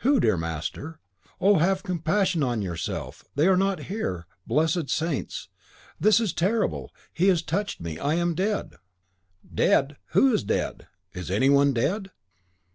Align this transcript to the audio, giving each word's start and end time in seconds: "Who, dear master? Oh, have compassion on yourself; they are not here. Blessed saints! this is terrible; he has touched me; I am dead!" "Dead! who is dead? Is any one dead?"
"Who, 0.00 0.20
dear 0.20 0.36
master? 0.36 1.00
Oh, 1.40 1.56
have 1.56 1.82
compassion 1.82 2.42
on 2.42 2.60
yourself; 2.60 3.24
they 3.36 3.46
are 3.48 3.56
not 3.56 3.84
here. 3.84 4.26
Blessed 4.46 4.90
saints! 4.90 5.48
this 5.98 6.20
is 6.20 6.34
terrible; 6.34 6.92
he 7.14 7.28
has 7.28 7.40
touched 7.42 7.80
me; 7.80 7.98
I 7.98 8.16
am 8.16 8.34
dead!" 8.34 8.74
"Dead! 9.54 9.96
who 10.08 10.30
is 10.34 10.44
dead? 10.44 10.88
Is 11.14 11.30
any 11.30 11.48
one 11.48 11.72
dead?" 11.72 12.10